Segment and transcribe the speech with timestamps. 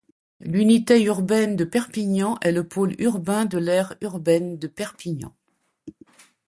[0.39, 5.31] L'unité urbaine de Perpignan est le pôle urbain de l'aire urbaine de Perpignan.